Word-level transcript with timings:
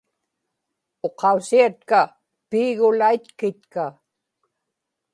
uqausiatka 1.07 1.99
piigulaitkitka 2.49 3.83